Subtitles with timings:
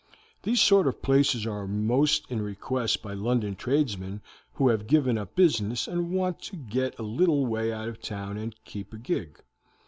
[0.41, 4.21] These sort of places are most in request by London tradesmen
[4.53, 8.35] who have given up business and want to get a little way out of town
[8.35, 9.43] and keep a gig.